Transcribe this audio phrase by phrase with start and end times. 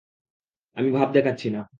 [0.77, 1.61] আমি ভাব দেখাচ্ছি না।